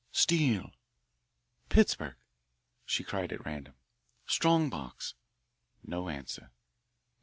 [0.11, 0.71] "Steel."
[1.69, 2.15] "Pittsburg,"
[2.85, 3.75] she cried at random.
[4.25, 5.13] "Strong box,"
[5.83, 6.49] No answer.